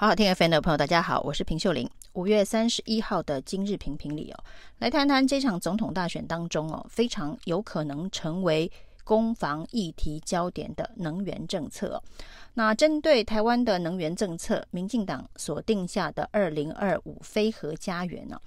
[0.00, 1.86] 好好听 FM 的朋友，大家好，我是平秀玲。
[2.14, 4.44] 五月三十一号的今日评评里哦，
[4.78, 8.72] 来谈谈这场总统大选当中哦，非常有可能成为
[9.04, 12.02] 攻防议题焦点的能源政策。
[12.54, 18.40] 那针对台湾的能源政策，民进党所定下的二零二五非核家园呢，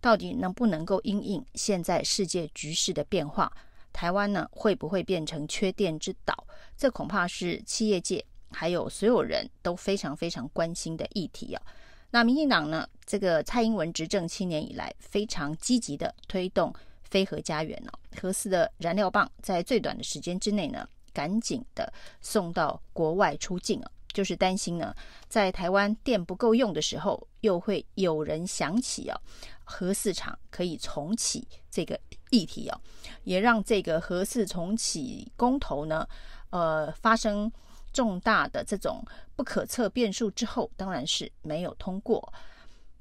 [0.00, 3.52] 到底能不能够因应现在世界局势的变化？
[3.92, 6.48] 台湾呢，会不会变成缺电之岛？
[6.76, 8.26] 这恐怕是企业界。
[8.50, 11.62] 还有所有人都非常非常关心的议题啊。
[12.10, 16.72] 那民进党呢，这个蔡英文执政七年以来，非常积极的推动
[17.02, 24.94] 非核家园哦，核四的燃料棒在最短的时间之内呢，赶紧的送到国外出境啊，就是担心呢，
[25.28, 29.20] 在台湾电不够用的时候，又会有人想起啊，
[29.64, 31.98] 核四厂可以重启这个
[32.30, 32.80] 议题啊，
[33.24, 36.08] 也让这个核四重启公投呢，
[36.50, 37.52] 呃，发生。
[37.96, 39.02] 重大的这种
[39.34, 42.30] 不可测变数之后，当然是没有通过。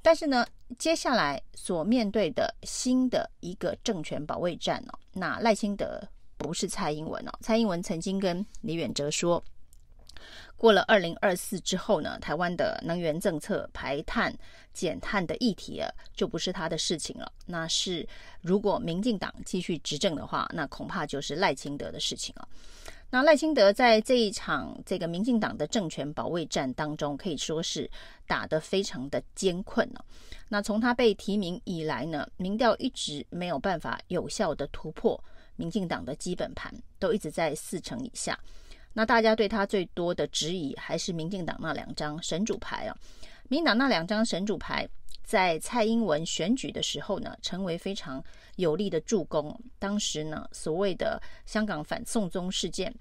[0.02, 0.48] 但是呢，
[0.80, 6.02] 接下来所面对的新的一个政权保卫战哦，那赖清德
[6.38, 7.32] 不是蔡英文哦。
[7.42, 9.44] 蔡英文曾经跟李远哲说，
[10.56, 14.34] 过了二零二四之后呢，台湾的能源政策、排碳
[14.74, 17.30] 减碳的议题啊，就不是他的事情了。
[17.46, 18.08] 那是
[18.40, 22.48] 如果民进党继续执政的话，那恐怕就是赖清德的事情了。
[23.16, 27.90] 那赖清德在这一场这个民进党的政权保卫战当中，可以说是
[28.28, 30.04] 打得非常的艰困了。
[30.50, 35.18] 那从他被提名以来呢，民调一直没有办法有效的突破
[35.56, 38.38] 民进党的基本盘，都一直在四成以下。
[38.92, 42.98] 那大家对他最多的质疑还是民进党那两张神主牌啊，
[43.48, 44.86] 民党那两张神主牌。
[45.24, 48.24] 在蔡英文选举的时候呢，成为非常
[48.58, 49.60] 有力的助攻。
[49.80, 52.94] 当时呢，所谓的香港反送中事件、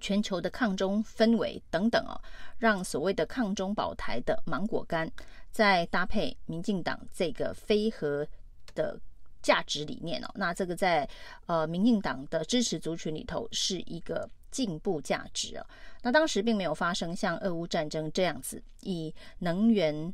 [0.00, 2.20] 全球的抗中氛围等等哦，
[2.58, 5.10] 让所谓的抗中保台的芒果干，
[5.50, 8.26] 在搭配民进党这个非核
[8.74, 8.98] 的
[9.42, 11.08] 价值理念哦，那这个在
[11.46, 15.66] 呃民进党的支持族群里头是一个进步价值啊。
[16.02, 20.12] 那当时并没有发生像俄乌战争这样子以能源。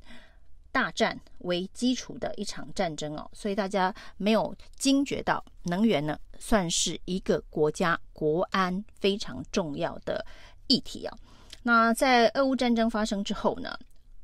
[0.77, 10.23] 大战为基础的一场战争哦，所以大家没有惊觉到能源呢，算是一个国家国安非常重要的
[10.67, 11.17] 议题啊。
[11.63, 13.75] 那在俄乌战争发生之后呢，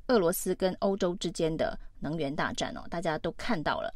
[0.08, 3.90] 俄罗斯跟欧洲之间的能源大战哦，大家都看到了。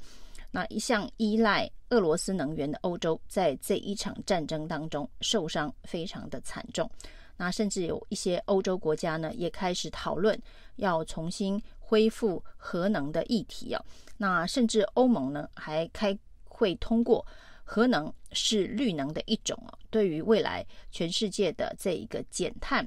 [0.51, 6.91] 那一向依赖俄罗斯能源的欧洲，在这一场战争当中受伤非常的惨重。
[7.37, 10.41] 那甚至有一些欧洲国家呢，也开始讨论
[10.77, 13.81] 要重新恢复核能的议题啊。
[14.17, 17.25] 那甚至欧盟呢，还开会通过
[17.63, 19.79] 核能是绿能的一种啊。
[19.91, 22.87] 对于未来全世界的这一个减碳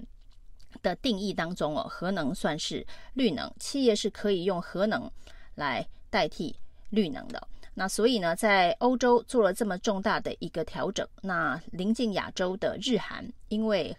[0.82, 5.10] 的定义当中哦，核能算是绿能，企业是可以用核能
[5.56, 6.56] 来代替
[6.90, 7.48] 绿能的。
[7.76, 13.96] 那所以呢，在欧洲做了这么重大的一个调整，那临近亚洲的日韩，因为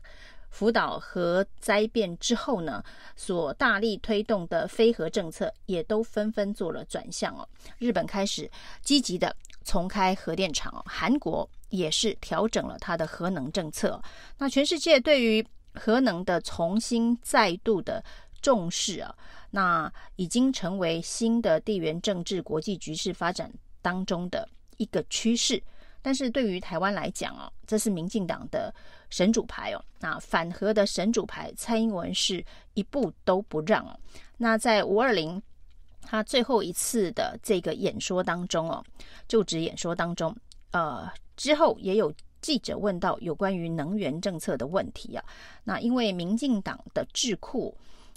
[0.51, 2.83] 福岛核灾变之后呢，
[3.17, 7.49] 所大力推动的非核政策也都纷纷做了转向哦。
[7.79, 8.51] 日本开始
[8.83, 9.35] 积极的
[9.65, 14.03] 重开核电厂哦，韩国也是调整了它的核能政策。
[14.39, 18.05] 那全世界对于核能的重新再度的
[18.43, 19.15] 重视啊，
[19.51, 25.63] 那已经成为新的地缘政治国际局势发展当中的一个趋势。
[26.03, 28.75] 但是对于台湾来讲哦，这是民进党的
[29.11, 29.85] 神主牌哦。
[29.99, 33.99] 那反核的神主牌，蔡英文是一步都不让哦。
[34.39, 35.41] 那在五二零
[36.01, 38.83] 他最后一次的这个演说当中哦，
[39.29, 40.35] 就职演说当中，
[40.71, 42.11] 呃，之后也有
[42.41, 45.23] 记者问到有关于能源政策的问题啊。
[45.63, 47.77] 那因为民进党的智库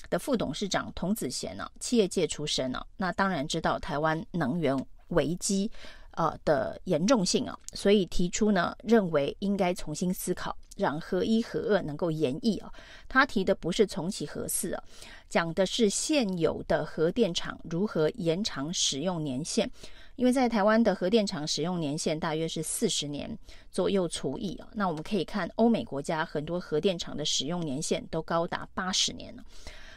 [0.09, 4.73] 的副董事长童子贤呢，企业界出身呢，那当然知道台湾能源
[5.09, 5.69] 危机。
[6.13, 12.71] 呃的严重性啊，所以提出呢，认为应该重新思考，让核一核二能够延役啊。
[13.07, 14.83] 他提的不是重启核四啊，
[15.29, 19.69] 讲的是现有的核电厂如何延长使用年限。
[20.15, 23.35] 因为在台湾的核电厂使用年限大约是四十年
[23.71, 24.67] 左右除以啊。
[24.73, 29.43] 那我们可以看欧美国家很多核电厂的使用年限都高达八十年了，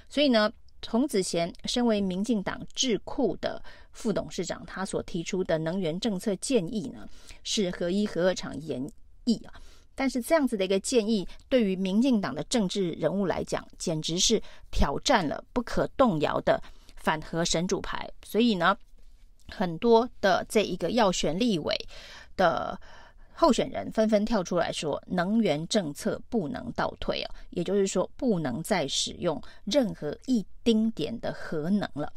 [0.09, 0.51] 所以呢。
[0.87, 3.61] 童子贤身为民进党智库的
[3.91, 7.09] 副董事长，他所提出的能源政策建议呢，
[7.43, 8.89] 是核一核二厂延
[9.25, 9.53] 役啊。
[9.97, 14.41] 但是这样子的一个建议，对于民进党的政治人物来讲，简直是
[14.71, 16.63] 挑战了不可动摇的
[16.95, 18.09] 反核神主牌。
[18.23, 18.79] 所以呢，
[19.49, 21.77] 很多的这一个要选立委
[22.37, 22.81] 的
[23.39, 32.11] 候选人纷纷跳出来说，能源政策不能倒退哦，也就是说，不能再使用任何一丁点的核能了。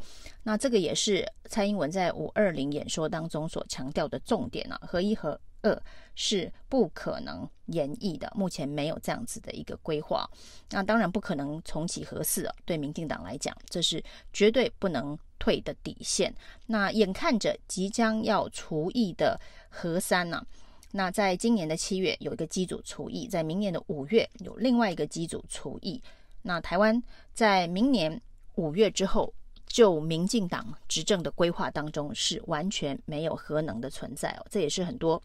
[0.43, 5.83] 那这个也是蔡英文在五二零演说当中所强调的重点啊，核一核二
[6.15, 10.25] 是不可能延役的，目前没有这样子的一个规划。
[10.69, 14.01] 那当然不可能重启核四啊，对民进党来讲，这是
[14.31, 16.33] 绝对不能退的底线。
[16.65, 19.37] 那眼看着即将要除役的
[19.69, 20.41] 核三呢、
[20.91, 26.01] 那在今年的七月有一个机组除役，在明年的五月有另外一个机组除役。
[26.41, 27.01] 那台湾
[27.33, 28.19] 在明年
[28.55, 29.31] 五月之后，
[29.67, 35.21] 就民进党执政的规划当中是完全没有核能的存在哦，这也是很多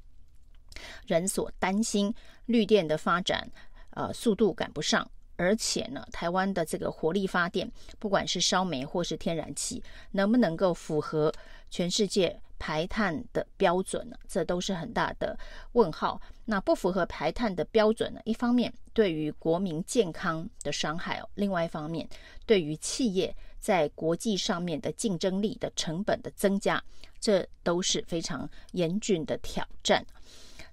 [1.06, 2.12] 人所担心
[2.46, 3.50] 绿电的发展，
[3.90, 11.32] 呃，速度赶不上，而且呢，台湾的这个火力发电，不管是烧煤或是天然气，能不能够符合
[11.70, 15.38] 全世界排碳的标准呢，这都是很大的
[15.72, 16.19] 问号。
[16.46, 22.08] 那不符合排碳的标准呢，一方面对于国民健康的伤害哦，另外一方面
[22.46, 26.82] 对于企业在国际上面的竞争力的成本的增加，
[27.20, 30.02] 这都是非常严峻的挑战。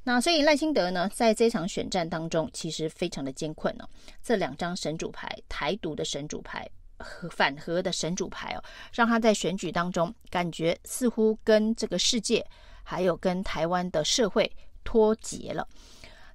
[0.02, 3.90] 那所以赖清德呢，在这场选战当中，其实非常的艰困哦。
[4.24, 6.66] 这两张神主牌，台独的神主牌。
[7.02, 8.64] 和反核的神主牌哦，
[8.94, 12.46] 让他在选举当中感觉似乎跟这个世界
[12.84, 14.52] 还有跟台湾的社会
[14.84, 15.68] 脱节了。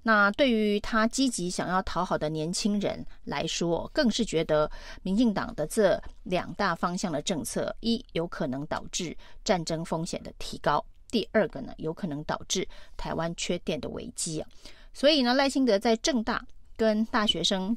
[0.02, 4.70] 那对于他积极想要讨好的年轻人来说，更是觉得
[5.02, 10.78] 民进党的这两大方向的政策，一有可能导致战争风险的提高；
[11.10, 14.48] 第二个呢，有可能导致台湾缺电的危机啊。
[14.94, 16.46] 所以呢，赖清德在政大
[16.76, 17.76] 跟大学生。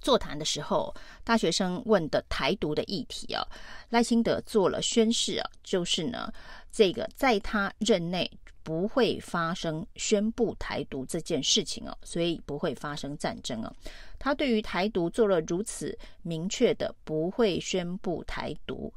[0.00, 3.46] 座谈的时候，大学生问的台独的议题啊，
[3.90, 6.32] 赖清德做了宣誓啊，就是呢，
[6.70, 8.30] 这个在他任内
[8.62, 13.74] 不会发生宣布台独这件事情哦，所以不会发生战争哦。
[14.18, 18.92] 他对于台独做了如此明确的不会宣布台独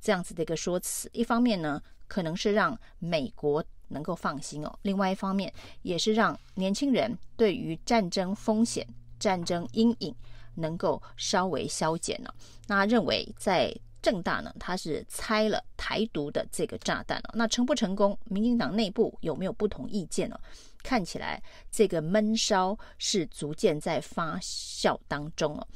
[0.00, 5.50] 这样子的一个说辞，一方面呢，可能是让美国能够放心哦，另外一方面
[5.82, 8.86] 也是让年轻人对于战争风险、
[9.18, 10.14] 战争阴影。
[10.54, 12.34] 能够稍微消减了，
[12.66, 17.30] 那认为在政大呢，他是拆了台独的这个炸弹了。
[17.34, 20.38] 那成不成功，民进党内部有没有不同意见呢？
[20.82, 25.66] 看起来这个闷烧是逐渐在发酵当中哦。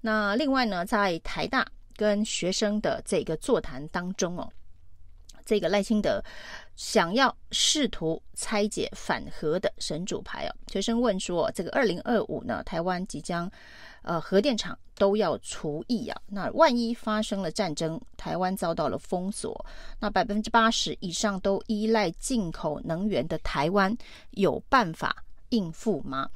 [0.00, 4.48] 那另外呢，在台大跟学生的这个座谈当中哦，
[5.44, 6.22] 这个赖清德
[6.76, 10.54] 想要试图拆解反核的神主牌哦。
[10.72, 13.50] 学生问说，这个二零二五呢，台湾即将。
[14.04, 19.64] 呃，核电厂都要除役啊，那万一发生了战争，台湾遭到了封锁，
[20.00, 23.96] 那百分之八十以上都依赖进口能源的台湾，
[24.32, 26.28] 有办法应付吗？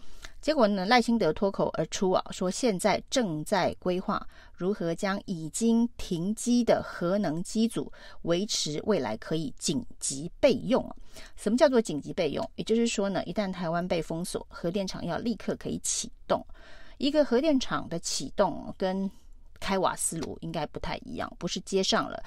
[0.46, 10.88] 结果呢，赖清德脱口而出啊，说现在正在规划如何将已经停机的核能机组维持未来可以紧急备用。
[11.34, 12.48] 什么叫做紧急备用？
[12.54, 16.40] 也就是说呢，一旦台湾被封锁，核电厂要立刻可以启动。
[16.98, 19.10] 一个核电厂的启动跟
[19.58, 22.22] 开瓦斯炉应该不太一样，不是接上了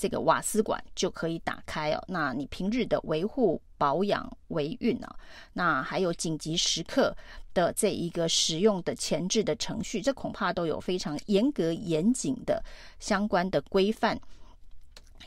[0.00, 2.02] 这个瓦斯管就可以打开哦。
[2.08, 5.14] 那你平日的维护、保养、维运啊，
[5.52, 7.14] 那还有紧急时刻
[7.52, 12.64] 的这一个使用的前置的程序，这恐怕都有非常严格严谨的
[12.98, 14.18] 相关的规范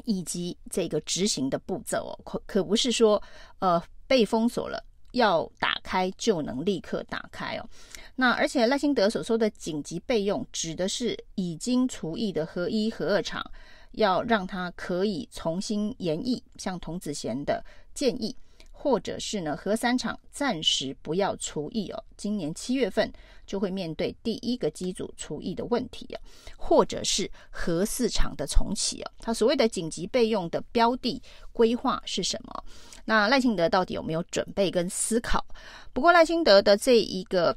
[0.05, 2.11] 以及这个执行的步骤哦。
[2.25, 3.21] 可可不是说
[3.59, 4.83] 呃被封锁了。
[5.13, 7.69] 要打开就能立刻打开哦。
[8.15, 13.45] 那而且赖清德所说的紧急备用，指的是已经除役的核一、核二厂，
[13.93, 18.35] 要让他可以重新演绎，像童子贤的建议，
[18.71, 22.03] 或者是呢核三厂暂时不要除役哦。
[22.15, 23.11] 今年七月份
[23.45, 26.17] 就会面对第一个机组除役的问题哦，
[26.57, 29.11] 或者是核四厂的重启哦。
[29.19, 31.21] 他所谓的紧急备用的标的
[31.51, 32.63] 规划是什么？
[33.05, 35.45] 那赖清德到底有没有准备跟思考？
[35.91, 37.55] 不过赖清德的这一个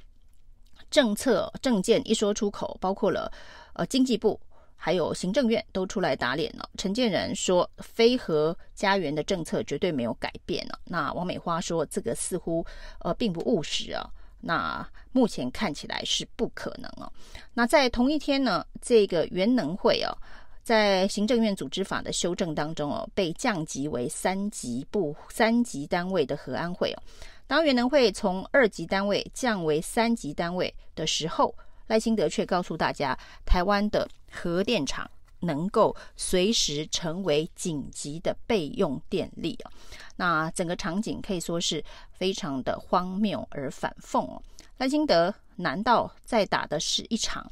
[0.91, 3.33] 政策政见一说出口，包括了
[3.75, 4.41] 呃经济部
[4.77, 6.69] 还有行政院都出来打脸了。
[6.77, 10.79] 陈建仁说非核家园的政策绝对没有改变了。
[10.85, 12.65] 那王美花说这个似乎
[13.01, 14.09] 呃并不务实啊。
[14.41, 17.11] 那目前看起来是不可能哦。
[17.55, 20.17] 那在同一天呢，这个原能会啊。
[20.63, 27.03] 在行政院组织法的修正当中哦，被降级为三级部三级单位的核安会哦，
[27.47, 31.55] 当原能会从二级单位降为三级单位的时候，
[31.87, 39.71] 赖清德却告诉大家，台湾的核电厂能够随时成为紧急的备用电力哦。
[40.17, 44.43] 那整个场景可以说是非常的荒谬而反讽哦。
[44.79, 47.51] 赖清德难道在打的是一场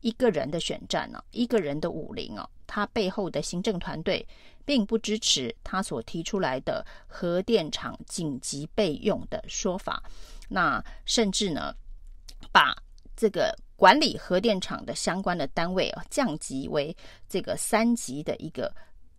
[0.00, 1.22] 一个人的选战呢？
[1.30, 2.48] 一个人的武林哦？
[2.66, 4.26] 他背后的行政团队
[4.64, 10.02] 并不支持他所提出来的核电厂紧急备用的说法，
[10.48, 11.74] 那甚至呢，
[12.52, 12.76] 把
[13.18, 16.96] 这个管理核电厂的相关的单位啊降级为
[17.28, 18.72] 这个三级的一个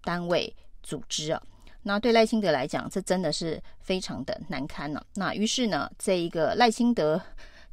[0.04, 1.44] 单位组织啊。
[1.84, 5.06] 那对赖清德来讲，这真的是非常的难堪了。
[5.16, 7.22] 那于是呢，这一个赖清德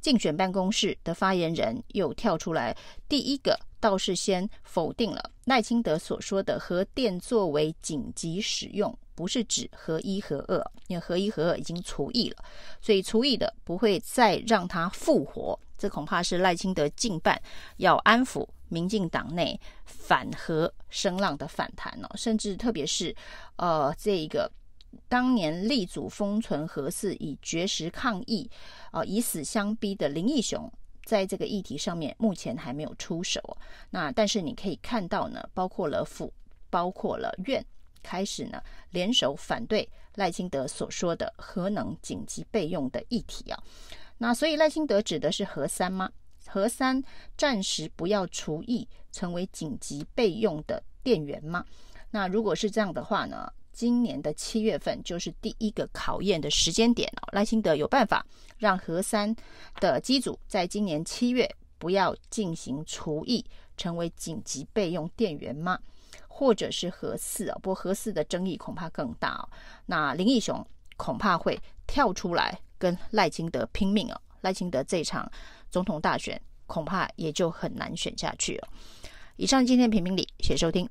[0.00, 2.76] 竞选办公室的发言人又跳出来，
[3.09, 12.45] 第一个倒是先否定了赖清德所说的核电作为紧急使用，不是指核一核二，因为核一核二已经除役了，
[12.80, 15.59] 所以除役的不会再让它复活。
[15.76, 17.40] 这恐怕是赖清德近半
[17.76, 23.14] 要安抚民进党内反核声浪的反弹哦，甚至特别是
[23.56, 24.50] 呃这一个。
[25.09, 28.49] 当年力主封存核四以绝食抗议，
[28.90, 30.73] 啊、以死相逼的林义雄，
[31.04, 33.59] 在这个议题上面目前还没有出手。
[33.90, 36.33] 那但是你可以看到呢，包括了府，
[36.71, 37.62] 包括了院，
[38.02, 38.59] 开始呢
[38.90, 43.62] 联手反对赖清德所说的核能紧急备用的议题啊。
[44.18, 46.11] 那所以赖清德指的是核三吗？
[46.46, 47.02] 核三
[47.37, 51.64] 暂时不要除役，成为紧急备用的电源吗？
[52.11, 53.52] 那如果是这样的话呢？
[53.73, 57.28] 今年的七月份就是第一个考验的时间点哦。
[57.32, 58.25] 赖清德有办法
[58.56, 59.37] 让核三
[59.80, 61.46] 的机组在今年七月
[61.76, 63.44] 不要进行除役，
[63.76, 65.78] 成为紧急备用电源吗？
[66.26, 67.54] 或者是核四啊？
[67.56, 69.49] 不过核四的争议恐怕更大哦。
[69.85, 74.21] 那林义雄恐怕会跳出来跟赖清德拼命哦。
[74.40, 75.30] 赖清德这场
[75.71, 78.68] 总统大选恐怕也就很难选下去哦。
[79.37, 80.88] 以上今天评评理，谢谢收听。